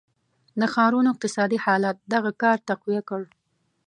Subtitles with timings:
[0.59, 3.21] د ښارونو اقتصادي حالت دغه کار تقویه کړ.